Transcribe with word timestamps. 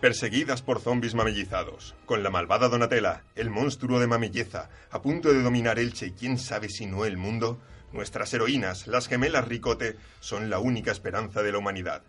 Perseguidas 0.00 0.62
por 0.62 0.80
zombis 0.80 1.14
mamellizados, 1.14 1.94
con 2.06 2.22
la 2.22 2.30
malvada 2.30 2.70
Donatella, 2.70 3.22
el 3.34 3.50
monstruo 3.50 4.00
de 4.00 4.06
mamelleza, 4.06 4.70
a 4.90 5.02
punto 5.02 5.30
de 5.30 5.42
dominar 5.42 5.78
Elche 5.78 6.06
y 6.06 6.12
quién 6.12 6.38
sabe 6.38 6.70
si 6.70 6.86
no 6.86 7.04
el 7.04 7.18
mundo, 7.18 7.60
nuestras 7.92 8.32
heroínas, 8.32 8.86
las 8.86 9.08
gemelas 9.08 9.46
Ricote, 9.46 9.96
son 10.20 10.48
la 10.48 10.58
única 10.58 10.90
esperanza 10.90 11.42
de 11.42 11.52
la 11.52 11.58
humanidad. 11.58 12.00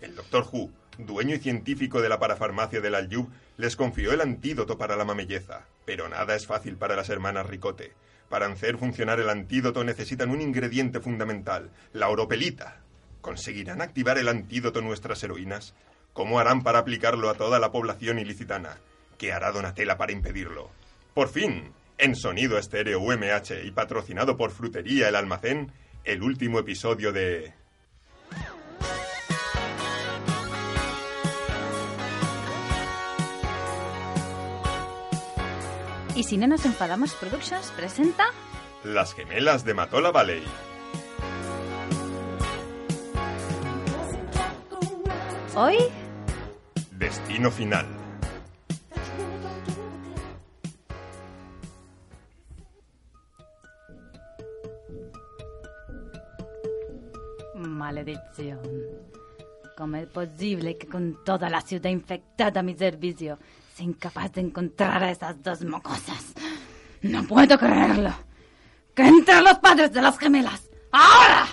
El 0.00 0.14
Doctor 0.14 0.46
Who, 0.52 0.70
dueño 0.98 1.34
y 1.34 1.40
científico 1.40 2.00
de 2.00 2.08
la 2.08 2.20
parafarmacia 2.20 2.80
del 2.80 2.94
Aljub, 2.94 3.28
les 3.56 3.74
confió 3.74 4.12
el 4.12 4.20
antídoto 4.20 4.78
para 4.78 4.94
la 4.94 5.04
mamelleza. 5.04 5.66
Pero 5.84 6.08
nada 6.08 6.36
es 6.36 6.46
fácil 6.46 6.76
para 6.76 6.94
las 6.94 7.08
hermanas 7.08 7.46
Ricote. 7.46 7.94
Para 8.28 8.46
hacer 8.46 8.78
funcionar 8.78 9.18
el 9.18 9.28
antídoto 9.28 9.82
necesitan 9.82 10.30
un 10.30 10.40
ingrediente 10.40 11.00
fundamental, 11.00 11.70
la 11.94 12.10
oropelita. 12.10 12.76
¿Conseguirán 13.20 13.82
activar 13.82 14.18
el 14.18 14.28
antídoto 14.28 14.80
nuestras 14.80 15.22
heroínas? 15.24 15.74
¿Cómo 16.12 16.38
harán 16.38 16.62
para 16.62 16.80
aplicarlo 16.80 17.30
a 17.30 17.34
toda 17.34 17.58
la 17.58 17.70
población 17.70 18.18
ilicitana? 18.18 18.78
¿Qué 19.18 19.32
hará 19.32 19.52
Donatella 19.52 19.96
para 19.96 20.12
impedirlo? 20.12 20.70
Por 21.14 21.28
fin, 21.28 21.72
en 21.98 22.16
sonido 22.16 22.58
estéreo 22.58 23.00
UMH 23.00 23.64
y 23.64 23.70
patrocinado 23.70 24.36
por 24.36 24.50
Frutería 24.50 25.08
El 25.08 25.16
Almacén, 25.16 25.72
el 26.04 26.22
último 26.22 26.58
episodio 26.58 27.12
de... 27.12 27.52
Y 36.16 36.24
si 36.24 36.36
no 36.36 36.46
nos 36.46 36.66
enfadamos 36.66 37.14
Productions 37.14 37.70
presenta 37.76 38.26
Las 38.84 39.14
gemelas 39.14 39.64
de 39.64 39.74
Matola 39.74 40.10
Valley. 40.10 40.44
hoy 45.60 45.76
Destino 47.00 47.50
final. 47.50 47.86
Maledición. 57.54 58.60
¿Cómo 59.78 59.96
es 59.96 60.08
posible 60.08 60.76
que 60.76 60.86
con 60.88 61.24
toda 61.24 61.48
la 61.48 61.62
ciudad 61.62 61.88
infectada 61.88 62.60
a 62.60 62.62
mi 62.62 62.74
servicio 62.74 63.38
sea 63.74 63.86
incapaz 63.86 64.32
de 64.32 64.42
encontrar 64.42 65.02
a 65.02 65.10
esas 65.10 65.42
dos 65.42 65.64
mocosas? 65.64 66.34
No 67.00 67.26
puedo 67.26 67.58
creerlo. 67.58 68.12
¡Que 68.94 69.06
entren 69.06 69.42
los 69.42 69.58
padres 69.58 69.90
de 69.90 70.02
las 70.02 70.18
gemelas! 70.18 70.68
¡Ahora! 70.92 71.46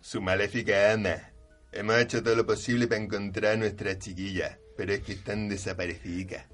Su 0.00 0.22
maléfica 0.22 0.92
ama. 0.92 1.16
Hemos 1.72 1.96
hecho 1.96 2.22
todo 2.22 2.36
lo 2.36 2.46
posible 2.46 2.86
para 2.86 3.02
encontrar 3.02 3.54
a 3.54 3.56
nuestras 3.56 3.98
chiquillas, 3.98 4.58
pero 4.76 4.92
es 4.92 5.00
que 5.00 5.12
están 5.12 5.48
desaparecidas. 5.48 6.46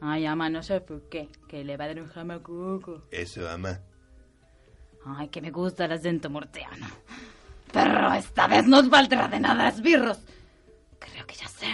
Ay, 0.00 0.26
ama, 0.26 0.48
no 0.48 0.62
sé 0.62 0.80
por 0.80 1.08
qué. 1.08 1.28
Que 1.48 1.64
le 1.64 1.76
va 1.76 1.84
a 1.84 1.88
dar 1.88 2.00
un 2.00 2.08
jamacuco. 2.08 3.02
Eso, 3.10 3.48
ama. 3.48 3.80
Ay, 5.04 5.28
que 5.28 5.40
me 5.40 5.50
gusta 5.50 5.86
el 5.86 5.92
acento 5.92 6.30
murciano. 6.30 6.86
Pero 7.72 8.12
esta 8.14 8.46
vez 8.46 8.66
no 8.66 8.78
os 8.78 8.88
valdrá 8.88 9.28
de 9.28 9.40
nada 9.40 9.68
esbirros. 9.68 10.18
Creo 10.98 11.26
que 11.26 11.34
ya 11.34 11.48
sé 11.48 11.66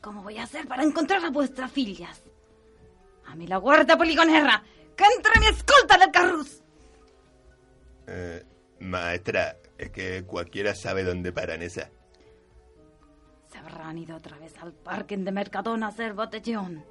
cómo 0.00 0.22
voy 0.22 0.38
a 0.38 0.44
hacer 0.44 0.68
para 0.68 0.84
encontrar 0.84 1.24
a 1.24 1.30
vuestras 1.30 1.72
fillas. 1.72 2.22
A 3.26 3.34
mí 3.34 3.46
la 3.46 3.56
guardia 3.56 3.96
poligonera, 3.96 4.62
que 4.96 5.04
entre 5.16 5.40
mi 5.40 5.46
escolta 5.46 5.98
del 5.98 6.12
carrus. 6.12 6.62
Eh, 8.06 8.44
maestra, 8.80 9.56
es 9.78 9.90
que 9.90 10.24
cualquiera 10.24 10.74
sabe 10.74 11.02
dónde 11.02 11.32
paran 11.32 11.62
esas. 11.62 11.90
Habrán 13.86 14.02
ido 14.02 14.16
otra 14.16 14.36
vez 14.40 14.52
al 14.58 14.72
parking 14.72 15.18
de 15.18 15.30
Mercadona 15.30 15.86
a 15.86 15.90
hacer 15.90 16.12
botellón. 16.12 16.84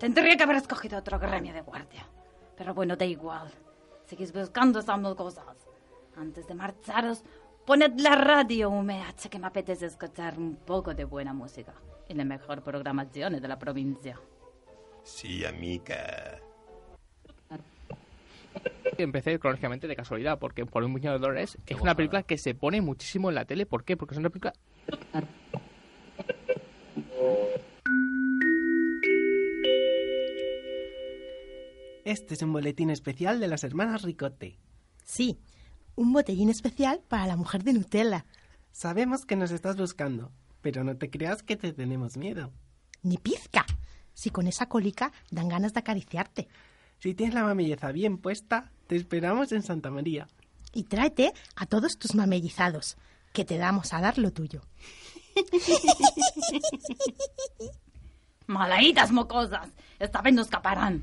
Tendría 0.00 0.34
que 0.34 0.42
haber 0.42 0.56
escogido 0.56 0.98
otro 0.98 1.18
gremio 1.18 1.52
de 1.52 1.60
guardia. 1.60 2.06
Pero 2.56 2.72
bueno, 2.72 2.96
da 2.96 3.04
igual. 3.04 3.50
Seguís 4.06 4.32
buscando 4.32 4.78
esas 4.78 4.98
cosas. 5.14 5.68
Antes 6.16 6.46
de 6.46 6.54
marcharos, 6.54 7.22
poned 7.66 7.92
la 8.00 8.14
radio 8.14 8.70
UMH 8.70 9.28
que 9.28 9.38
me 9.38 9.48
apetece 9.48 9.84
escuchar 9.84 10.38
un 10.38 10.56
poco 10.56 10.94
de 10.94 11.04
buena 11.04 11.34
música. 11.34 11.74
Y 12.08 12.14
la 12.14 12.24
mejor 12.24 12.62
programación 12.62 13.38
de 13.38 13.46
la 13.46 13.58
provincia. 13.58 14.18
Sí, 15.02 15.44
amiga. 15.44 16.40
Empecé 18.96 19.38
cronológicamente 19.38 19.86
de 19.86 19.94
casualidad, 19.94 20.38
porque 20.38 20.64
por 20.64 20.82
un 20.82 20.94
puñado 20.94 21.18
de 21.18 21.20
dólares 21.20 21.58
es 21.66 21.78
una 21.78 21.94
película 21.94 22.22
que 22.22 22.38
se 22.38 22.54
pone 22.54 22.80
muchísimo 22.80 23.28
en 23.28 23.34
la 23.34 23.44
tele. 23.44 23.66
¿Por 23.66 23.84
qué? 23.84 23.98
Porque 23.98 24.14
es 24.14 24.18
una 24.18 24.30
película 24.30 24.54
Este 32.06 32.34
es 32.34 32.42
un 32.42 32.52
boletín 32.52 32.90
especial 32.90 33.40
de 33.40 33.48
las 33.48 33.64
hermanas 33.64 34.02
Ricote. 34.02 34.60
Sí, 35.04 35.40
un 35.96 36.12
botellín 36.12 36.50
especial 36.50 37.00
para 37.08 37.26
la 37.26 37.34
mujer 37.34 37.64
de 37.64 37.72
Nutella. 37.72 38.26
Sabemos 38.70 39.26
que 39.26 39.34
nos 39.34 39.50
estás 39.50 39.76
buscando, 39.76 40.30
pero 40.60 40.84
no 40.84 40.96
te 40.96 41.10
creas 41.10 41.42
que 41.42 41.56
te 41.56 41.72
tenemos 41.72 42.16
miedo. 42.16 42.52
Ni 43.02 43.18
pizca. 43.18 43.66
Si 44.14 44.30
con 44.30 44.46
esa 44.46 44.66
cólica 44.66 45.10
dan 45.32 45.48
ganas 45.48 45.74
de 45.74 45.80
acariciarte. 45.80 46.46
Si 47.00 47.12
tienes 47.14 47.34
la 47.34 47.42
mamelleza 47.42 47.90
bien 47.90 48.18
puesta, 48.18 48.70
te 48.86 48.94
esperamos 48.94 49.50
en 49.50 49.64
Santa 49.64 49.90
María. 49.90 50.28
Y 50.72 50.84
tráete 50.84 51.32
a 51.56 51.66
todos 51.66 51.98
tus 51.98 52.14
mamellizados, 52.14 52.96
que 53.32 53.44
te 53.44 53.58
damos 53.58 53.92
a 53.92 54.00
dar 54.00 54.16
lo 54.18 54.30
tuyo. 54.30 54.62
Malaídas 58.46 59.10
mocosas, 59.10 59.70
esta 59.98 60.22
vez 60.22 60.34
no 60.34 60.42
escaparán. 60.42 61.02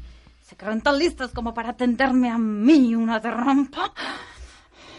Se 0.54 0.58
creen 0.58 0.82
tan 0.82 1.00
listas 1.00 1.32
como 1.32 1.52
para 1.52 1.74
tenderme 1.74 2.30
a 2.30 2.38
mí 2.38 2.94
una 2.94 3.20
trampa. 3.20 3.92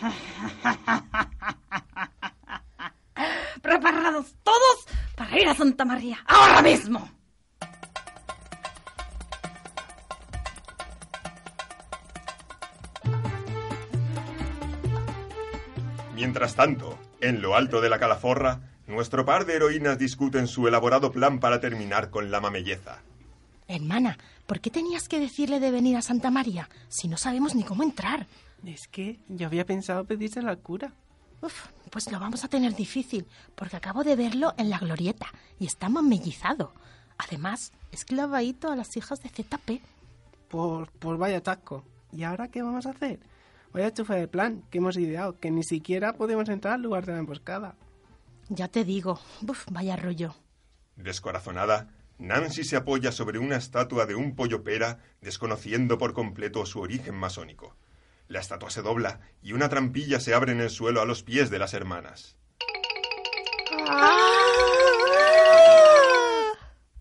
Preparados 3.63 4.35
todos 4.43 4.87
para 5.15 5.39
ir 5.39 5.47
a 5.47 5.55
Santa 5.55 5.85
María 5.85 6.19
ahora 6.27 6.61
mismo. 6.61 7.09
Mientras 16.17 16.57
tanto, 16.57 16.99
en 17.21 17.41
lo 17.41 17.55
alto 17.55 17.81
de 17.81 17.91
la 17.91 18.01
calaforra, 18.01 18.59
nuestro 18.89 19.25
par 19.25 19.47
de 19.47 19.55
heroínas 19.55 20.01
discuten 20.01 20.49
su 20.49 20.67
elaborado 20.67 21.13
plan 21.13 21.39
para 21.39 21.61
terminar 21.61 22.11
con 22.11 22.33
la 22.33 22.41
mamelleza. 22.41 22.99
Hermana, 23.69 24.19
¿por 24.47 24.61
qué 24.61 24.71
tenías 24.71 25.09
que 25.09 25.21
decirle 25.21 25.61
de 25.61 25.71
venir 25.71 25.97
a 25.97 26.03
Santa 26.03 26.31
María 26.31 26.69
si 26.89 27.09
no 27.09 27.17
sabemos 27.17 27.55
ni 27.55 27.65
cómo 27.65 27.83
entrar? 27.83 28.27
Es 28.65 28.89
que 28.89 29.21
yo 29.29 29.47
había 29.47 29.67
pensado 29.67 30.05
pedirse 30.05 30.43
la 30.43 30.57
cura. 30.57 30.93
Uf, 31.43 31.67
pues 31.91 32.11
lo 32.11 32.19
vamos 32.19 32.45
a 32.45 32.49
tener 32.49 32.75
difícil, 32.75 33.27
porque 33.55 33.77
acabo 33.77 34.05
de 34.05 34.17
verlo 34.17 34.55
en 34.57 34.71
la 34.71 34.79
glorieta 34.79 35.27
y 35.59 35.67
está 35.67 35.89
mamellizado. 35.89 36.73
Además, 37.19 37.73
es 37.93 38.05
clavadito 38.05 38.71
a 38.71 38.77
las 38.77 38.97
hijas 38.97 39.23
de 39.23 39.29
ZP. 39.29 39.83
Por, 40.49 40.91
por 40.93 41.19
vaya 41.19 41.43
tasco. 41.43 41.85
¿Y 42.13 42.23
ahora 42.23 42.49
qué 42.49 42.63
vamos 42.63 42.87
a 42.87 42.91
hacer? 42.91 43.21
Vaya 43.73 43.93
chufa 43.93 44.15
de 44.15 44.29
plan 44.29 44.63
que 44.71 44.79
hemos 44.79 44.97
ideado, 44.97 45.39
que 45.39 45.51
ni 45.51 45.65
siquiera 45.65 46.15
podemos 46.15 46.49
entrar 46.49 46.75
al 46.75 46.83
lugar 46.83 47.05
de 47.05 47.13
la 47.13 47.19
emboscada. 47.19 47.75
Ya 48.49 48.69
te 48.69 48.85
digo, 48.85 49.19
uf, 49.47 49.67
vaya 49.71 49.97
rollo. 49.97 50.35
Descorazonada, 50.97 51.89
Nancy 52.19 52.65
se 52.65 52.77
apoya 52.77 53.13
sobre 53.13 53.39
una 53.39 53.57
estatua 53.57 54.07
de 54.07 54.15
un 54.15 54.37
pollo 54.37 54.63
pera, 54.63 54.99
desconociendo 55.21 55.99
por 55.99 56.13
completo 56.13 56.65
su 56.65 56.81
origen 56.81 57.15
masónico. 57.15 57.77
La 58.29 58.41
estatua 58.41 58.71
se 58.71 58.83
dobla 58.83 59.21
y 59.43 59.53
una 59.53 59.69
trampilla 59.69 60.21
se 60.21 60.33
abre 60.33 60.53
en 60.53 60.61
el 60.61 60.71
suelo 60.71 61.03
a 61.03 61.05
los 61.05 61.23
pies 61.23 61.51
de 61.51 61.59
las 61.59 61.75
hermanas. 61.75 62.37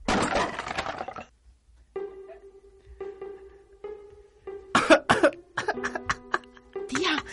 Tía, 6.89 7.23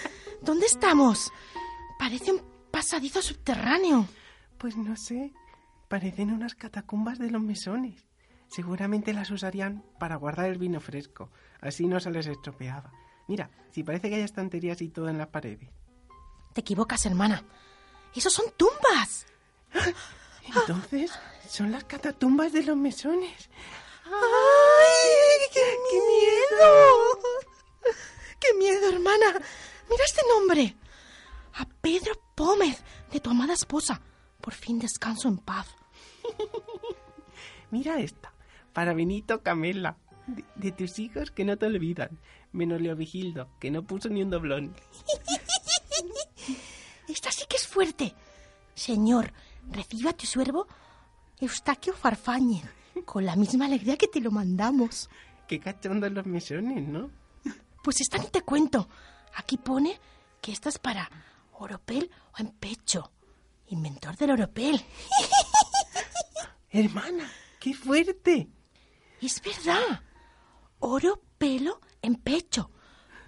¿dónde 0.43 0.67
estamos? 0.67 1.33
Parece 1.99 2.33
un 2.33 2.43
pasadizo 2.71 3.23
subterráneo. 3.23 4.07
Pues 4.59 4.77
no 4.77 4.95
sé, 4.97 5.33
parecen 5.91 6.31
unas 6.31 6.55
catacumbas 6.55 7.19
de 7.19 7.33
los 7.33 7.43
mesones. 7.43 8.07
Seguramente 8.47 9.13
las 9.13 9.29
usarían 9.33 9.85
para 9.99 10.15
guardar 10.15 10.47
el 10.47 10.57
vino 10.57 10.81
fresco, 10.81 11.31
así 11.61 11.89
no 11.89 11.99
se 11.99 12.13
les 12.13 12.29
estropeaba. 12.29 12.93
Mira, 13.27 13.51
si 13.73 13.83
parece 13.83 14.09
que 14.09 14.15
hay 14.15 14.23
estanterías 14.23 14.81
y 14.83 14.89
todo 14.89 15.09
en 15.09 15.19
las 15.19 15.27
paredes. 15.27 15.69
Te 16.53 16.61
equivocas, 16.61 17.05
hermana. 17.07 17.43
¡Esos 18.15 18.33
son 18.33 18.47
tumbas! 18.57 19.27
Entonces, 20.47 21.11
son 21.49 21.73
las 21.73 21.83
catatumbas 21.83 22.53
de 22.53 22.63
los 22.63 22.77
mesones. 22.77 23.51
¡Ay! 24.05 25.49
¡Qué, 25.53 25.99
miedo! 26.09 27.19
¡Qué 28.39 28.55
miedo, 28.59 28.91
hermana! 28.91 29.41
Mira 29.91 30.05
este 30.05 30.23
nombre. 30.29 30.77
A 31.55 31.65
Pedro 31.81 32.13
Pómez, 32.37 32.81
de 33.11 33.19
tu 33.19 33.31
amada 33.31 33.55
esposa. 33.55 34.01
Por 34.41 34.55
fin 34.55 34.79
descanso 34.79 35.27
en 35.27 35.39
paz. 35.39 35.67
Mira 37.71 38.01
esta, 38.01 38.33
para 38.73 38.95
Benito 38.95 39.43
Camela, 39.43 39.97
de, 40.27 40.45
de 40.57 40.73
tus 40.73 40.99
hijos 40.99 41.31
que 41.31 41.45
no 41.45 41.57
te 41.57 41.67
olvidan, 41.67 42.19
menos 42.53 42.81
Leo 42.81 42.97
Vigildo, 42.97 43.49
que 43.59 43.71
no 43.71 43.83
puso 43.83 44.09
ni 44.09 44.23
un 44.23 44.31
doblón. 44.31 44.75
Esta 47.09 47.33
sí 47.33 47.45
que 47.49 47.57
es 47.57 47.67
fuerte. 47.67 48.15
Señor, 48.75 49.33
reciba 49.69 50.11
a 50.11 50.17
tu 50.17 50.27
suervo 50.27 50.67
Eustaquio 51.41 51.93
Farfañe, 51.93 52.63
con 53.05 53.25
la 53.25 53.35
misma 53.35 53.67
alegría 53.67 53.97
que 53.97 54.09
te 54.09 54.21
lo 54.21 54.31
mandamos. 54.31 55.11
Qué 55.49 55.59
cachondos 55.59 56.13
los 56.13 56.27
mesones, 56.27 56.87
¿no? 56.87 57.11
Pues 57.83 58.01
esta 58.01 58.19
ni 58.19 58.29
te 58.29 58.43
cuento. 58.43 58.89
Aquí 59.35 59.57
pone 59.57 59.99
que 60.41 60.53
esta 60.53 60.69
es 60.69 60.79
para 60.79 61.11
oropel 61.53 62.11
o 62.35 62.41
en 62.41 62.49
pecho. 62.49 63.11
Inventor 63.69 64.17
del 64.17 64.33
oropel. 64.33 64.81
Hermana, 66.71 67.29
qué 67.59 67.75
fuerte. 67.75 68.49
Es 69.21 69.43
verdad. 69.43 70.03
Oro, 70.79 71.21
pelo, 71.37 71.81
en 72.01 72.15
pecho. 72.15 72.71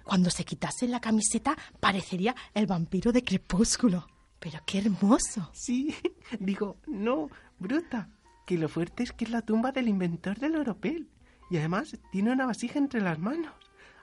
Cuando 0.03 0.29
se 0.29 0.45
quitase 0.45 0.87
la 0.87 1.01
camiseta 1.01 1.57
parecería 1.79 2.35
el 2.53 2.67
vampiro 2.67 3.11
de 3.11 3.23
Crepúsculo. 3.23 4.07
Pero 4.39 4.59
qué 4.65 4.79
hermoso. 4.79 5.49
Sí, 5.53 5.95
digo, 6.39 6.77
no, 6.87 7.29
bruta, 7.59 8.09
que 8.45 8.57
lo 8.57 8.69
fuerte 8.69 9.03
es 9.03 9.11
que 9.11 9.25
es 9.25 9.31
la 9.31 9.41
tumba 9.41 9.71
del 9.71 9.87
inventor 9.87 10.39
del 10.39 10.55
oropel. 10.55 11.09
Y 11.49 11.57
además 11.57 11.97
tiene 12.11 12.31
una 12.31 12.45
vasija 12.45 12.79
entre 12.79 13.01
las 13.01 13.19
manos. 13.19 13.53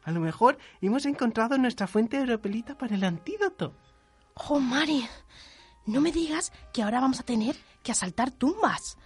A 0.02 0.12
lo 0.12 0.20
mejor 0.20 0.58
hemos 0.80 1.04
encontrado 1.06 1.58
nuestra 1.58 1.86
fuente 1.86 2.16
de 2.16 2.22
oropelita 2.24 2.76
para 2.76 2.94
el 2.94 3.04
antídoto. 3.04 3.74
Oh, 4.34 4.60
Mari, 4.60 5.06
no 5.86 6.00
me 6.00 6.12
digas 6.12 6.52
que 6.72 6.82
ahora 6.82 7.00
vamos 7.00 7.20
a 7.20 7.24
tener 7.24 7.56
que 7.82 7.92
asaltar 7.92 8.30
tumbas. 8.30 8.96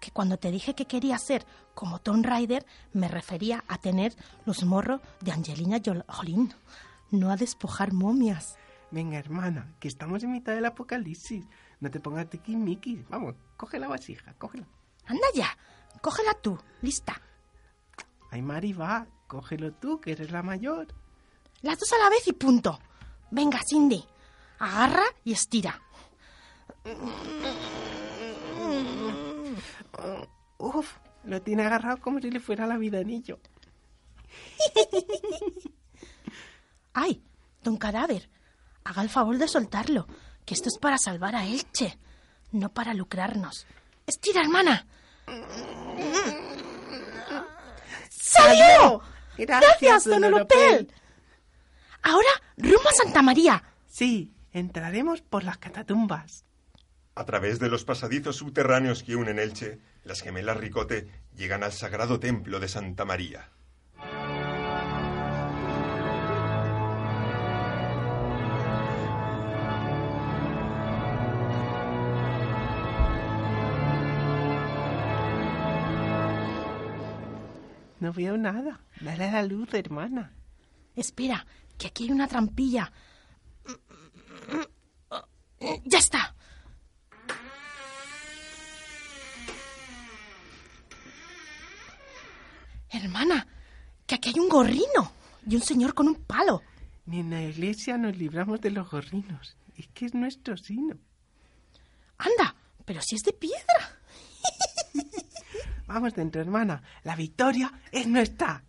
Que 0.00 0.10
cuando 0.10 0.38
te 0.38 0.50
dije 0.50 0.74
que 0.74 0.86
quería 0.86 1.18
ser 1.18 1.46
como 1.74 2.00
Tom 2.00 2.22
Rider, 2.22 2.66
me 2.92 3.08
refería 3.08 3.64
a 3.68 3.78
tener 3.78 4.16
los 4.46 4.64
morros 4.64 5.00
de 5.20 5.32
Angelina 5.32 5.80
Jolie, 5.84 6.48
no 7.10 7.30
a 7.30 7.36
despojar 7.36 7.92
momias. 7.92 8.56
Venga, 8.90 9.18
hermana, 9.18 9.74
que 9.78 9.88
estamos 9.88 10.22
en 10.24 10.32
mitad 10.32 10.54
del 10.54 10.64
apocalipsis. 10.64 11.44
No 11.78 11.90
te 11.90 12.00
pongas 12.00 12.28
tiquismiquis. 12.28 13.08
Vamos, 13.08 13.36
coge 13.56 13.78
la 13.78 13.88
vasija, 13.88 14.34
cógela. 14.34 14.66
Anda 15.06 15.26
ya, 15.34 15.56
cógela 16.00 16.34
tú, 16.34 16.58
lista. 16.82 17.20
Ay, 18.30 18.42
Mari, 18.42 18.72
va, 18.72 19.06
cógelo 19.26 19.72
tú, 19.72 20.00
que 20.00 20.12
eres 20.12 20.30
la 20.30 20.42
mayor. 20.42 20.88
Las 21.62 21.78
dos 21.78 21.92
a 21.92 21.98
la 21.98 22.10
vez 22.10 22.26
y 22.26 22.32
punto. 22.32 22.78
Venga, 23.30 23.60
Cindy, 23.68 24.04
agarra 24.58 25.04
y 25.24 25.32
estira. 25.32 25.80
Uf, 30.58 30.96
lo 31.24 31.42
tiene 31.42 31.64
agarrado 31.64 31.98
como 31.98 32.20
si 32.20 32.30
le 32.30 32.40
fuera 32.40 32.66
la 32.66 32.76
vida 32.76 32.98
anillo. 32.98 33.38
¡Ay! 36.92 37.22
Don 37.62 37.76
Cadáver, 37.76 38.30
haga 38.84 39.02
el 39.02 39.10
favor 39.10 39.36
de 39.38 39.48
soltarlo, 39.48 40.06
que 40.46 40.54
esto 40.54 40.68
es 40.68 40.78
para 40.78 40.96
salvar 40.98 41.36
a 41.36 41.44
Elche, 41.44 41.98
no 42.52 42.70
para 42.70 42.94
lucrarnos. 42.94 43.66
¡Estira, 44.06 44.40
hermana! 44.40 44.86
¡Salió! 48.08 49.02
Gracias, 49.36 50.04
don 50.04 50.24
Oropel! 50.24 50.92
Ahora, 52.02 52.30
rumbo 52.56 52.88
a 52.88 53.04
Santa 53.04 53.22
María. 53.22 53.62
Sí, 53.86 54.34
entraremos 54.52 55.20
por 55.20 55.44
las 55.44 55.58
catatumbas. 55.58 56.44
A 57.20 57.24
través 57.26 57.58
de 57.58 57.68
los 57.68 57.84
pasadizos 57.84 58.36
subterráneos 58.36 59.02
que 59.02 59.14
unen 59.14 59.38
Elche, 59.38 59.78
las 60.04 60.22
gemelas 60.22 60.56
Ricote 60.56 61.06
llegan 61.36 61.62
al 61.62 61.72
sagrado 61.72 62.18
templo 62.18 62.58
de 62.58 62.66
Santa 62.66 63.04
María. 63.04 63.50
No 78.00 78.14
veo 78.14 78.38
nada. 78.38 78.80
Dale 79.02 79.24
a 79.24 79.32
la 79.32 79.42
luz, 79.42 79.74
hermana. 79.74 80.32
Espera, 80.96 81.44
que 81.76 81.88
aquí 81.88 82.04
hay 82.04 82.12
una 82.12 82.28
trampilla. 82.28 82.90
Ya 85.84 85.98
está. 85.98 86.34
Hermana, 92.90 93.46
que 94.06 94.16
aquí 94.16 94.30
hay 94.30 94.40
un 94.40 94.48
gorrino 94.48 95.12
y 95.46 95.54
un 95.54 95.62
señor 95.62 95.94
con 95.94 96.08
un 96.08 96.16
palo. 96.16 96.62
Ni 97.06 97.20
en 97.20 97.30
la 97.30 97.42
iglesia 97.42 97.96
nos 97.96 98.16
libramos 98.16 98.60
de 98.60 98.70
los 98.70 98.90
gorrinos. 98.90 99.56
Es 99.76 99.88
que 99.88 100.06
es 100.06 100.14
nuestro 100.14 100.56
sino. 100.56 100.96
Anda, 102.18 102.54
pero 102.84 103.00
si 103.00 103.16
es 103.16 103.22
de 103.22 103.32
piedra. 103.32 103.98
Vamos 105.86 106.14
dentro, 106.14 106.40
hermana. 106.40 106.82
La 107.04 107.16
victoria 107.16 107.72
es 107.90 108.06
nuestra. 108.06 108.64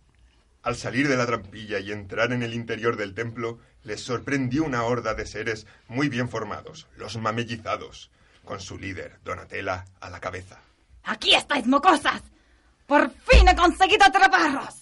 Al 0.62 0.76
salir 0.76 1.08
de 1.08 1.16
la 1.16 1.26
trampilla 1.26 1.80
y 1.80 1.90
entrar 1.90 2.32
en 2.32 2.42
el 2.42 2.54
interior 2.54 2.96
del 2.96 3.14
templo, 3.14 3.58
les 3.82 4.00
sorprendió 4.00 4.64
una 4.64 4.84
horda 4.84 5.14
de 5.14 5.26
seres 5.26 5.66
muy 5.88 6.08
bien 6.08 6.28
formados, 6.28 6.86
los 6.96 7.16
mamellizados, 7.18 8.10
con 8.44 8.60
su 8.60 8.78
líder, 8.78 9.18
Donatella, 9.24 9.84
a 10.00 10.08
la 10.08 10.20
cabeza. 10.20 10.60
¡Aquí 11.02 11.34
estáis, 11.34 11.66
mocosas! 11.66 12.22
¡Por 12.86 13.10
fin 13.10 13.48
he 13.48 13.56
conseguido 13.56 14.04
atraparos! 14.04 14.74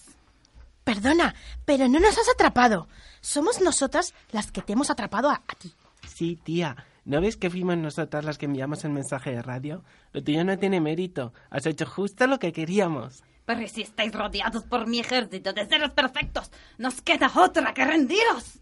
Perdona, 0.84 1.34
pero 1.64 1.88
no 1.88 2.00
nos 2.00 2.18
has 2.18 2.28
atrapado. 2.28 2.88
Somos 3.20 3.60
nosotras 3.60 4.14
las 4.32 4.50
que 4.50 4.62
te 4.62 4.72
hemos 4.72 4.90
atrapado 4.90 5.28
a, 5.30 5.42
a 5.46 5.54
ti. 5.54 5.74
Sí, 6.08 6.36
tía. 6.42 6.76
¿No 7.04 7.20
ves 7.20 7.36
que 7.36 7.50
fuimos 7.50 7.76
nosotras 7.76 8.24
las 8.24 8.38
que 8.38 8.46
enviamos 8.46 8.84
el 8.84 8.90
mensaje 8.92 9.30
de 9.30 9.42
radio? 9.42 9.84
Lo 10.12 10.22
tuyo 10.22 10.44
no 10.44 10.58
tiene 10.58 10.80
mérito. 10.80 11.32
Has 11.50 11.66
hecho 11.66 11.86
justo 11.86 12.26
lo 12.26 12.38
que 12.38 12.52
queríamos. 12.52 13.22
Pero 13.46 13.66
si 13.68 13.82
estáis 13.82 14.12
rodeados 14.12 14.64
por 14.64 14.86
mi 14.86 15.00
ejército 15.00 15.52
de 15.52 15.66
seres 15.66 15.90
perfectos, 15.90 16.50
nos 16.78 17.02
queda 17.02 17.30
otra 17.34 17.74
que 17.74 17.84
rendiros. 17.84 18.60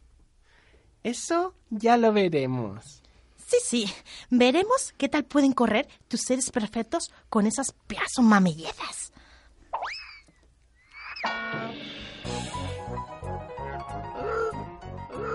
Eso 1.02 1.54
ya 1.70 1.96
lo 1.96 2.12
veremos. 2.12 3.02
Sí, 3.36 3.56
sí. 3.62 3.94
Veremos 4.30 4.94
qué 4.96 5.08
tal 5.08 5.24
pueden 5.24 5.52
correr 5.52 5.88
tus 6.08 6.22
seres 6.22 6.50
perfectos 6.50 7.12
con 7.28 7.46
esas 7.46 7.72
pedazos 7.86 8.24
mamellezas. 8.24 9.12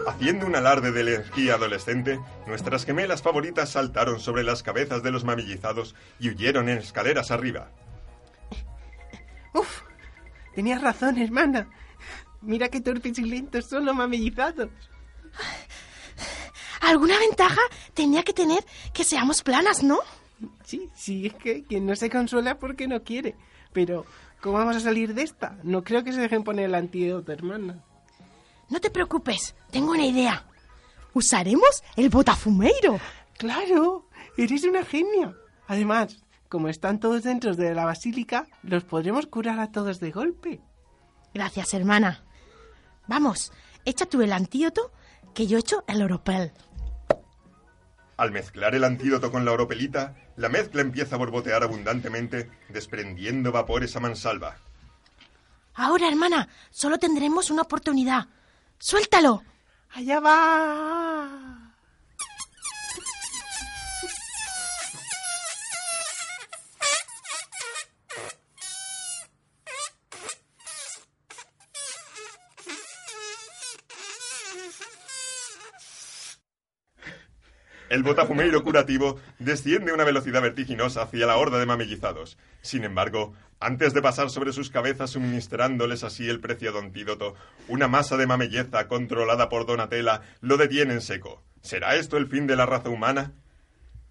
Haciendo 0.08 0.46
un 0.46 0.56
alarde 0.56 0.92
de 0.92 1.02
energía 1.02 1.56
adolescente, 1.56 2.20
nuestras 2.46 2.86
gemelas 2.86 3.22
favoritas 3.22 3.70
saltaron 3.70 4.20
sobre 4.20 4.44
las 4.44 4.64
cabezas 4.64 5.02
de 5.04 5.12
los 5.12 5.24
mamellizados 5.24 5.96
y 6.20 6.30
huyeron 6.30 6.70
en 6.70 6.78
escaleras 6.78 7.32
arriba. 7.32 7.70
Uf, 9.54 9.82
tenías 10.56 10.82
razón, 10.82 11.18
hermana. 11.18 11.68
Mira 12.42 12.70
qué 12.70 12.82
torpes 12.82 13.18
y 13.20 13.24
lentos 13.24 13.66
son 13.66 13.86
los 13.86 13.96
mamellizados. 13.96 14.70
Alguna 16.82 17.18
ventaja 17.18 17.62
tenía 17.94 18.24
que 18.24 18.34
tener 18.34 18.64
que 18.94 19.06
seamos 19.06 19.42
planas, 19.42 19.84
¿no? 19.84 20.00
Sí, 20.66 20.90
sí, 20.96 21.28
es 21.28 21.34
que 21.36 21.64
quien 21.64 21.86
no 21.86 21.96
se 21.96 22.10
consuela 22.10 22.60
porque 22.60 22.88
no 22.88 23.04
quiere. 23.04 23.36
Pero, 23.72 24.06
¿cómo 24.44 24.58
vamos 24.58 24.76
a 24.76 24.82
salir 24.82 25.14
de 25.14 25.24
esta? 25.24 25.58
No 25.64 25.86
creo 25.86 26.04
que 26.04 26.12
se 26.12 26.20
dejen 26.20 26.44
poner 26.44 26.66
el 26.66 26.76
antídoto, 26.76 27.32
hermana. 27.32 27.82
No 28.70 28.82
te 28.82 28.90
preocupes, 28.90 29.56
tengo 29.72 29.92
una 29.92 30.06
idea. 30.06 30.46
Usaremos 31.14 31.82
el 31.96 32.10
botafumeiro. 32.10 33.00
Claro, 33.38 34.10
eres 34.38 34.66
una 34.66 34.84
genia. 34.84 35.34
Además, 35.68 36.22
como 36.50 36.68
están 36.68 37.00
todos 37.00 37.24
dentro 37.24 37.56
de 37.56 37.74
la 37.74 37.86
basílica, 37.86 38.48
los 38.64 38.84
podremos 38.84 39.28
curar 39.28 39.60
a 39.60 39.72
todos 39.72 40.02
de 40.02 40.12
golpe. 40.12 40.62
Gracias, 41.34 41.74
hermana. 41.74 42.26
Vamos, 43.08 43.54
echa 43.86 44.06
tú 44.06 44.22
el 44.22 44.34
antídoto 44.34 44.92
que 45.34 45.48
yo 45.48 45.58
echo 45.58 45.86
el 45.88 46.02
oropel. 46.02 46.52
Al 48.18 48.32
mezclar 48.32 48.76
el 48.76 48.84
antídoto 48.84 49.32
con 49.32 49.46
la 49.46 49.54
oropelita, 49.54 50.16
la 50.36 50.50
mezcla 50.50 50.82
empieza 50.82 51.16
a 51.16 51.18
borbotear 51.20 51.64
abundantemente, 51.64 52.50
desprendiendo 52.70 53.52
vapores 53.52 53.96
a 53.96 54.00
mansalva. 54.00 54.58
Ahora, 55.76 56.08
hermana, 56.08 56.50
solo 56.70 56.98
tendremos 57.00 57.50
una 57.50 57.64
oportunidad. 57.64 58.28
¡Suéltalo! 58.78 59.44
¡Allá 59.92 60.20
va! 60.20 61.13
El 77.94 78.02
botafumeiro 78.02 78.64
curativo 78.64 79.20
desciende 79.38 79.92
a 79.92 79.94
una 79.94 80.04
velocidad 80.04 80.42
vertiginosa 80.42 81.04
hacia 81.04 81.28
la 81.28 81.38
horda 81.38 81.60
de 81.60 81.68
mamellizados. 81.68 82.40
Sin 82.64 82.86
embargo, 82.86 83.36
antes 83.60 83.94
de 83.94 84.02
pasar 84.02 84.32
sobre 84.32 84.52
sus 84.52 84.72
cabezas 84.72 85.12
suministrándoles 85.12 86.04
así 86.04 86.28
el 86.28 86.40
preciado 86.40 86.80
antídoto, 86.80 87.36
una 87.68 87.88
masa 87.88 88.18
de 88.18 88.26
mamelleza 88.26 88.88
controlada 88.88 89.48
por 89.48 89.68
Donatella 89.68 90.22
lo 90.42 90.58
detiene 90.58 90.94
en 90.94 91.02
seco. 91.02 91.44
¿Será 91.62 91.96
esto 91.96 92.18
el 92.18 92.26
fin 92.26 92.48
de 92.48 92.56
la 92.56 92.66
raza 92.66 92.90
humana? 92.90 93.34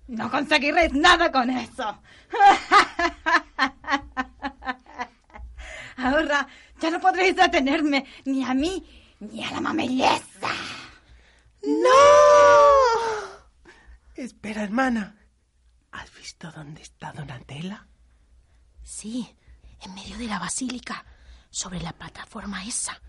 No 0.07 0.31
conseguiréis 0.31 0.93
nada 0.93 1.33
con 1.33 1.51
eso. 1.51 2.01
Ahora 5.97 6.47
ya 6.81 6.89
no 6.89 7.01
podréis 7.01 7.35
detenerme 7.35 8.07
ni 8.27 8.45
a 8.45 8.55
mí 8.55 8.87
ni 9.19 9.43
a 9.43 9.51
la 9.51 9.61
mamelleza. 9.61 10.51
¡No! 11.65 12.22
Espera, 14.15 14.63
hermana. 14.63 15.17
¿Has 15.91 16.15
visto 16.15 16.51
dónde 16.53 16.83
está 16.83 17.13
Donatella? 17.13 17.87
Sí, 18.83 19.37
en 19.81 19.95
medio 19.95 20.19
de 20.19 20.27
la 20.27 20.39
basílica, 20.39 21.05
sobre 21.51 21.81
la 21.81 21.93
plataforma 21.93 22.65
esa. 22.65 23.01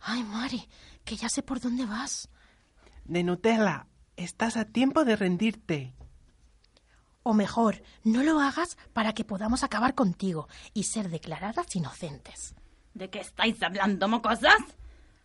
Ay, 0.00 0.24
Mari, 0.24 0.68
que 1.04 1.16
ya 1.16 1.28
sé 1.28 1.42
por 1.42 1.60
dónde 1.60 1.84
vas. 1.84 2.28
De 3.04 3.22
Nutella, 3.22 3.86
estás 4.16 4.56
a 4.56 4.64
tiempo 4.64 5.04
de 5.04 5.16
rendirte. 5.16 5.94
O 7.22 7.34
mejor, 7.34 7.82
no 8.04 8.22
lo 8.22 8.40
hagas 8.40 8.78
para 8.92 9.12
que 9.12 9.24
podamos 9.24 9.64
acabar 9.64 9.94
contigo 9.94 10.48
y 10.74 10.84
ser 10.84 11.08
declaradas 11.08 11.74
inocentes. 11.74 12.54
¿De 12.94 13.10
qué 13.10 13.20
estáis 13.20 13.62
hablando, 13.62 14.08
mocosas? 14.08 14.58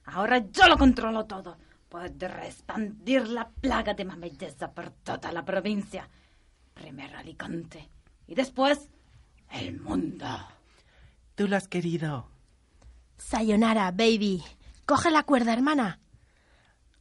Ahora 0.05 0.39
yo 0.39 0.67
lo 0.67 0.77
controlo 0.77 1.25
todo. 1.25 1.57
Podré 1.91 2.47
expandir 2.47 3.27
la 3.27 3.49
plaga 3.49 3.93
de 3.93 4.05
mamelleza 4.05 4.71
por 4.71 4.91
toda 4.91 5.29
la 5.33 5.43
provincia. 5.43 6.07
Primero 6.73 7.17
Alicante 7.17 7.89
y 8.27 8.33
después 8.33 8.87
el 9.49 9.77
mundo. 9.81 10.25
Tú 11.35 11.49
lo 11.49 11.57
has 11.57 11.67
querido. 11.67 12.29
Sayonara, 13.17 13.91
baby. 13.91 14.41
Coge 14.85 15.11
la 15.11 15.23
cuerda, 15.23 15.51
hermana. 15.51 15.99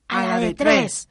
A, 0.09 0.23
A 0.23 0.27
la 0.27 0.29
la 0.35 0.39
de 0.41 0.47
de 0.47 0.55
tres. 0.55 1.09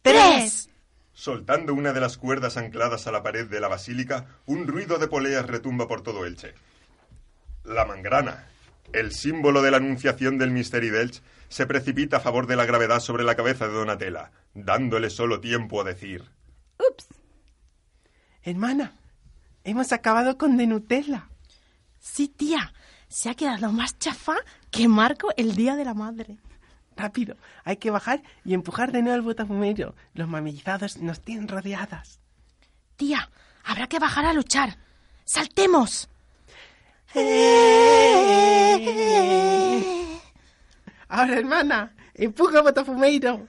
tres. 0.00 0.14
¡Tres! 0.14 0.70
Soltando 1.12 1.74
una 1.74 1.92
de 1.92 2.00
las 2.00 2.16
cuerdas 2.16 2.56
ancladas 2.56 3.06
a 3.06 3.12
la 3.12 3.22
pared 3.22 3.46
de 3.46 3.60
la 3.60 3.68
basílica, 3.68 4.26
un 4.46 4.66
ruido 4.66 4.96
de 4.98 5.08
poleas 5.08 5.44
retumba 5.46 5.86
por 5.86 6.00
todo 6.02 6.24
Elche. 6.24 6.54
La 7.64 7.84
mangrana, 7.84 8.48
el 8.92 9.12
símbolo 9.12 9.62
de 9.62 9.70
la 9.70 9.76
anunciación 9.78 10.38
del 10.38 10.50
misterio 10.50 10.92
de 10.92 11.02
Elche, 11.02 11.22
se 11.48 11.66
precipita 11.66 12.18
a 12.18 12.20
favor 12.20 12.46
de 12.46 12.56
la 12.56 12.66
gravedad 12.66 13.00
sobre 13.00 13.24
la 13.24 13.34
cabeza 13.34 13.66
de 13.66 13.74
Donatella, 13.74 14.32
dándole 14.54 15.10
solo 15.10 15.40
tiempo 15.40 15.80
a 15.80 15.84
decir. 15.84 16.24
Ups. 16.78 17.06
Hermana, 18.42 18.92
hemos 19.64 19.92
acabado 19.92 20.38
con 20.38 20.56
de 20.56 20.66
Nutella. 20.66 21.28
Sí, 21.98 22.28
tía. 22.28 22.72
Se 23.08 23.30
ha 23.30 23.34
quedado 23.34 23.72
más 23.72 23.98
chafa 23.98 24.36
que 24.70 24.86
Marco 24.86 25.30
el 25.36 25.54
día 25.54 25.76
de 25.76 25.84
la 25.84 25.94
madre. 25.94 26.38
Rápido, 26.94 27.36
hay 27.64 27.76
que 27.76 27.90
bajar 27.90 28.22
y 28.44 28.54
empujar 28.54 28.92
de 28.92 29.02
nuevo 29.02 29.14
al 29.14 29.22
botafumero. 29.22 29.94
Los 30.14 30.28
mamellizados 30.28 30.98
nos 30.98 31.20
tienen 31.20 31.48
rodeadas. 31.48 32.20
Tía, 32.96 33.30
habrá 33.64 33.86
que 33.86 33.98
bajar 33.98 34.26
a 34.26 34.32
luchar. 34.32 34.76
¡Saltemos! 35.24 36.08
Ahora, 41.08 41.38
hermana, 41.38 41.94
empuja 42.14 42.58
al 42.58 42.64
botafumeiro. 42.64 43.48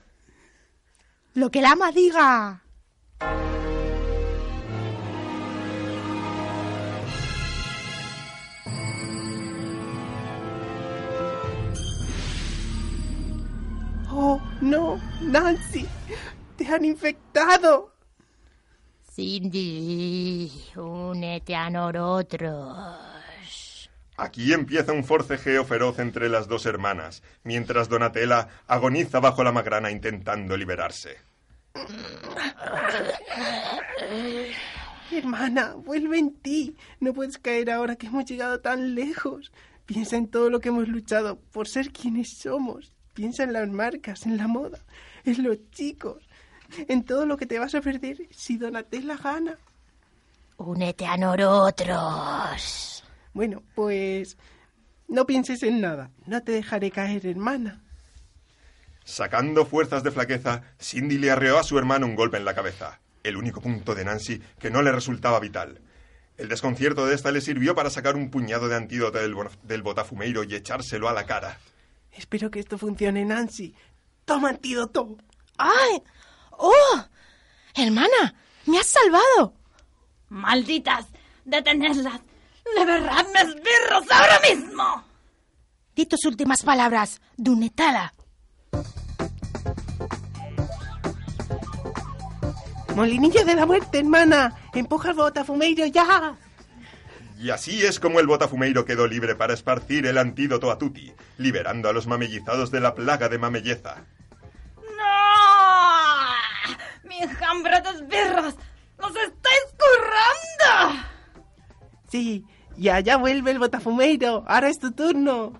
Lo 1.34 1.50
que 1.50 1.60
el 1.60 1.66
ama 1.66 1.92
diga. 1.92 2.62
Oh, 14.12 14.40
no, 14.60 15.00
Nancy, 15.20 15.86
te 16.56 16.66
han 16.66 16.84
infectado. 16.84 17.92
Cindy, 19.14 20.50
únete 20.76 21.54
a 21.54 21.70
nosotros. 21.70 22.76
Aquí 24.20 24.52
empieza 24.52 24.92
un 24.92 25.02
forcejeo 25.02 25.64
feroz 25.64 25.98
entre 25.98 26.28
las 26.28 26.46
dos 26.46 26.66
hermanas, 26.66 27.22
mientras 27.42 27.88
Donatella 27.88 28.48
agoniza 28.66 29.18
bajo 29.18 29.42
la 29.42 29.50
magrana 29.50 29.90
intentando 29.90 30.58
liberarse. 30.58 31.16
Hermana, 35.10 35.74
vuelve 35.74 36.18
en 36.18 36.34
ti. 36.34 36.76
No 37.00 37.14
puedes 37.14 37.38
caer 37.38 37.70
ahora 37.70 37.96
que 37.96 38.08
hemos 38.08 38.26
llegado 38.26 38.60
tan 38.60 38.94
lejos. 38.94 39.52
Piensa 39.86 40.18
en 40.18 40.28
todo 40.28 40.50
lo 40.50 40.60
que 40.60 40.68
hemos 40.68 40.86
luchado 40.86 41.38
por 41.50 41.66
ser 41.66 41.90
quienes 41.90 42.36
somos. 42.36 42.92
Piensa 43.14 43.44
en 43.44 43.54
las 43.54 43.70
marcas, 43.70 44.26
en 44.26 44.36
la 44.36 44.48
moda, 44.48 44.80
en 45.24 45.42
los 45.42 45.56
chicos, 45.70 46.28
en 46.76 47.04
todo 47.04 47.24
lo 47.24 47.38
que 47.38 47.46
te 47.46 47.58
vas 47.58 47.74
a 47.74 47.80
perder 47.80 48.28
si 48.30 48.58
Donatella 48.58 49.16
gana. 49.16 49.56
Únete 50.58 51.06
a 51.06 51.16
nosotros. 51.16 52.99
Bueno, 53.32 53.62
pues 53.74 54.36
no 55.08 55.26
pienses 55.26 55.62
en 55.62 55.80
nada. 55.80 56.10
No 56.26 56.42
te 56.42 56.52
dejaré 56.52 56.90
caer, 56.90 57.26
hermana. 57.26 57.80
Sacando 59.04 59.64
fuerzas 59.66 60.02
de 60.02 60.10
flaqueza, 60.10 60.62
Cindy 60.80 61.18
le 61.18 61.30
arreó 61.30 61.58
a 61.58 61.64
su 61.64 61.78
hermano 61.78 62.06
un 62.06 62.14
golpe 62.14 62.36
en 62.36 62.44
la 62.44 62.54
cabeza, 62.54 63.00
el 63.24 63.36
único 63.36 63.60
punto 63.60 63.94
de 63.94 64.04
Nancy 64.04 64.40
que 64.58 64.70
no 64.70 64.82
le 64.82 64.92
resultaba 64.92 65.40
vital. 65.40 65.80
El 66.36 66.48
desconcierto 66.48 67.06
de 67.06 67.14
esta 67.14 67.32
le 67.32 67.40
sirvió 67.40 67.74
para 67.74 67.90
sacar 67.90 68.16
un 68.16 68.30
puñado 68.30 68.68
de 68.68 68.76
antídoto 68.76 69.18
del, 69.18 69.34
bo- 69.34 69.50
del 69.62 69.82
botafumeiro 69.82 70.44
y 70.44 70.54
echárselo 70.54 71.08
a 71.08 71.12
la 71.12 71.26
cara. 71.26 71.58
Espero 72.12 72.50
que 72.50 72.60
esto 72.60 72.78
funcione, 72.78 73.24
Nancy. 73.24 73.74
Toma 74.24 74.50
antídoto. 74.50 75.16
¡Ay! 75.58 76.02
¡Oh! 76.52 77.04
Hermana, 77.74 78.34
me 78.66 78.78
has 78.78 78.86
salvado. 78.86 79.54
¡Malditas! 80.28 81.06
¡Detenerlas! 81.44 82.20
¡Liberadme 82.78 83.40
esbirros 83.40 84.10
ahora 84.10 84.40
mismo! 84.48 85.04
Di 85.94 86.06
tus 86.06 86.24
últimas 86.24 86.62
palabras, 86.62 87.20
Dunetala. 87.36 88.12
Molinillo 92.94 93.44
de 93.44 93.54
la 93.54 93.66
muerte, 93.66 93.98
hermana. 93.98 94.54
Empuja 94.74 95.10
al 95.10 95.14
botafumeiro 95.14 95.86
ya. 95.86 96.36
Y 97.38 97.50
así 97.50 97.84
es 97.84 97.98
como 97.98 98.20
el 98.20 98.26
botafumeiro 98.26 98.84
quedó 98.84 99.06
libre 99.06 99.34
para 99.34 99.54
esparcir 99.54 100.06
el 100.06 100.18
antídoto 100.18 100.70
a 100.70 100.76
Tutti, 100.76 101.12
liberando 101.38 101.88
a 101.88 101.92
los 101.92 102.06
mamellizados 102.06 102.70
de 102.70 102.80
la 102.80 102.94
plaga 102.94 103.30
de 103.30 103.38
mamelleza. 103.38 104.04
¡No! 104.76 106.34
¡Mi 107.08 107.22
enjambre 107.22 107.80
de 107.80 107.88
esbirros! 107.90 108.54
¡Los 108.98 109.10
estáis 109.16 109.64
currando! 109.78 111.02
Sí, 112.10 112.44
y 112.76 112.88
allá 112.88 113.16
vuelve 113.16 113.50
el 113.50 113.58
botafumeiro. 113.58 114.44
Ahora 114.46 114.68
es 114.68 114.78
tu 114.78 114.92
turno. 114.92 115.52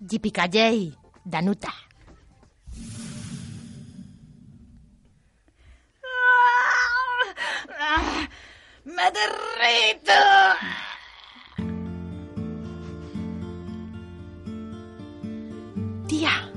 Yippee 0.00 0.94
Danuta. 1.24 1.72
¡Ah! 7.80 8.28
¡Me 8.84 9.02
derrito! 9.10 10.12
Tía, 16.06 16.52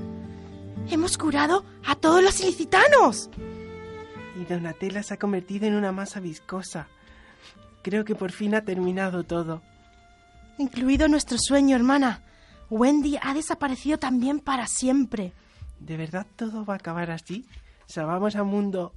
hemos 0.90 1.16
curado 1.16 1.64
a 1.86 1.94
todos 1.94 2.22
los 2.22 2.38
ilicitanos. 2.40 3.30
Y 4.38 4.44
Donatella 4.44 5.02
se 5.02 5.14
ha 5.14 5.18
convertido 5.18 5.66
en 5.66 5.74
una 5.74 5.90
masa 5.90 6.20
viscosa. 6.20 6.86
Creo 7.88 8.04
que 8.04 8.14
por 8.14 8.32
fin 8.32 8.54
ha 8.54 8.66
terminado 8.66 9.24
todo. 9.24 9.62
Incluido 10.58 11.08
nuestro 11.08 11.38
sueño, 11.40 11.74
hermana. 11.74 12.20
Wendy 12.68 13.16
ha 13.22 13.32
desaparecido 13.32 13.96
también 13.96 14.40
para 14.40 14.66
siempre. 14.66 15.32
¿De 15.80 15.96
verdad 15.96 16.26
todo 16.36 16.66
va 16.66 16.74
a 16.74 16.76
acabar 16.76 17.10
así? 17.10 17.46
¿Salvamos 17.86 18.36
al 18.36 18.44
mundo 18.44 18.92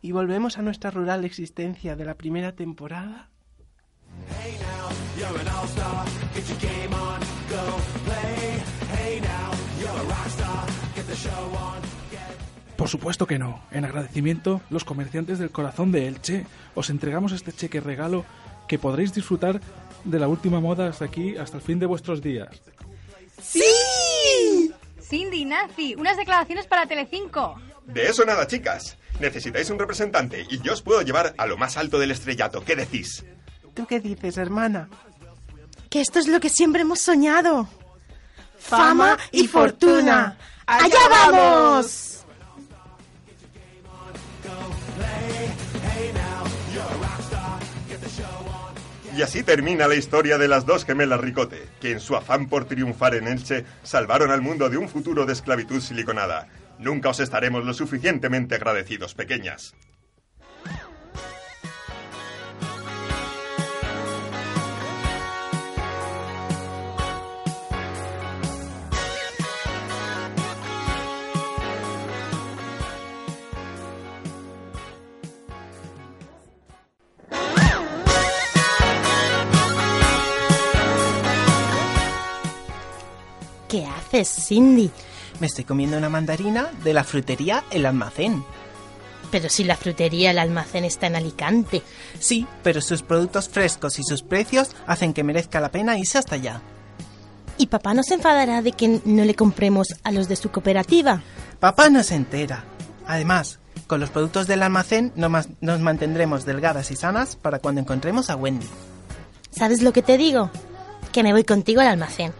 y 0.00 0.12
volvemos 0.12 0.56
a 0.56 0.62
nuestra 0.62 0.90
rural 0.90 1.26
existencia 1.26 1.96
de 1.96 2.04
la 2.06 2.14
primera 2.14 2.52
temporada? 2.52 3.28
Por 12.80 12.88
supuesto 12.88 13.26
que 13.26 13.38
no. 13.38 13.60
En 13.72 13.84
agradecimiento, 13.84 14.62
los 14.70 14.84
comerciantes 14.84 15.38
del 15.38 15.50
corazón 15.50 15.92
de 15.92 16.08
Elche 16.08 16.46
os 16.74 16.88
entregamos 16.88 17.32
este 17.32 17.52
cheque 17.52 17.78
regalo 17.78 18.24
que 18.68 18.78
podréis 18.78 19.12
disfrutar 19.12 19.60
de 20.04 20.18
la 20.18 20.28
última 20.28 20.60
moda 20.60 20.88
hasta 20.88 21.04
aquí, 21.04 21.36
hasta 21.36 21.58
el 21.58 21.62
fin 21.62 21.78
de 21.78 21.84
vuestros 21.84 22.22
días. 22.22 22.48
Cindy, 24.98 25.44
Nancy, 25.44 25.94
unas 25.94 26.16
declaraciones 26.16 26.66
para 26.66 26.86
Telecinco. 26.86 27.60
De 27.84 28.08
eso 28.08 28.24
nada, 28.24 28.46
chicas. 28.46 28.96
Necesitáis 29.20 29.68
un 29.68 29.78
representante 29.78 30.46
y 30.48 30.62
yo 30.62 30.72
os 30.72 30.80
puedo 30.80 31.02
llevar 31.02 31.34
a 31.36 31.44
lo 31.44 31.58
más 31.58 31.76
alto 31.76 31.98
del 31.98 32.12
estrellato. 32.12 32.64
¿Qué 32.64 32.76
decís? 32.76 33.26
¿Tú 33.74 33.84
qué 33.84 34.00
dices, 34.00 34.38
hermana? 34.38 34.88
Que 35.90 36.00
esto 36.00 36.18
es 36.18 36.28
lo 36.28 36.40
que 36.40 36.48
siempre 36.48 36.80
hemos 36.80 37.00
soñado. 37.00 37.68
Fama 38.58 39.18
y 39.32 39.48
fortuna. 39.48 40.38
¡Allá 40.64 41.08
vamos! 41.10 42.09
Y 49.20 49.22
así 49.22 49.42
termina 49.42 49.86
la 49.86 49.96
historia 49.96 50.38
de 50.38 50.48
las 50.48 50.64
dos 50.64 50.86
gemelas 50.86 51.20
Ricote, 51.20 51.68
que 51.78 51.90
en 51.90 52.00
su 52.00 52.16
afán 52.16 52.48
por 52.48 52.64
triunfar 52.64 53.14
en 53.14 53.28
Elche 53.28 53.66
salvaron 53.82 54.30
al 54.30 54.40
mundo 54.40 54.70
de 54.70 54.78
un 54.78 54.88
futuro 54.88 55.26
de 55.26 55.34
esclavitud 55.34 55.82
siliconada. 55.82 56.48
Nunca 56.78 57.10
os 57.10 57.20
estaremos 57.20 57.66
lo 57.66 57.74
suficientemente 57.74 58.54
agradecidos, 58.54 59.12
pequeñas. 59.12 59.74
Haces, 84.10 84.46
Cindy? 84.46 84.90
Me 85.38 85.46
estoy 85.46 85.64
comiendo 85.64 85.96
una 85.96 86.08
mandarina 86.08 86.70
de 86.84 86.92
la 86.92 87.04
frutería 87.04 87.64
El 87.70 87.86
Almacén. 87.86 88.44
Pero 89.30 89.48
si 89.48 89.62
la 89.62 89.76
frutería, 89.76 90.32
el 90.32 90.40
almacén 90.40 90.84
está 90.84 91.06
en 91.06 91.14
Alicante. 91.14 91.82
Sí, 92.18 92.48
pero 92.64 92.80
sus 92.80 93.02
productos 93.02 93.48
frescos 93.48 94.00
y 94.00 94.02
sus 94.02 94.22
precios 94.22 94.74
hacen 94.88 95.12
que 95.12 95.22
merezca 95.22 95.60
la 95.60 95.70
pena 95.70 95.96
irse 95.96 96.18
hasta 96.18 96.34
allá. 96.34 96.60
¿Y 97.56 97.68
papá 97.68 97.94
no 97.94 98.02
se 98.02 98.14
enfadará 98.14 98.60
de 98.60 98.72
que 98.72 99.00
no 99.04 99.24
le 99.24 99.36
compremos 99.36 99.94
a 100.02 100.10
los 100.10 100.26
de 100.26 100.34
su 100.34 100.50
cooperativa? 100.50 101.22
Papá 101.60 101.90
no 101.90 102.02
se 102.02 102.16
entera. 102.16 102.64
Además, 103.06 103.60
con 103.86 104.00
los 104.00 104.10
productos 104.10 104.48
del 104.48 104.64
almacén 104.64 105.12
nos 105.14 105.80
mantendremos 105.80 106.44
delgadas 106.44 106.90
y 106.90 106.96
sanas 106.96 107.36
para 107.36 107.60
cuando 107.60 107.80
encontremos 107.80 108.30
a 108.30 108.36
Wendy. 108.36 108.66
¿Sabes 109.52 109.80
lo 109.80 109.92
que 109.92 110.02
te 110.02 110.18
digo? 110.18 110.50
Que 111.12 111.22
me 111.22 111.32
voy 111.32 111.44
contigo 111.44 111.82
al 111.82 111.86
almacén. 111.86 112.32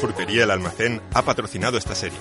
Frutería 0.00 0.44
El 0.44 0.50
Almacén 0.50 1.02
ha 1.12 1.22
patrocinado 1.22 1.76
esta 1.76 1.94
serie. 1.94 2.18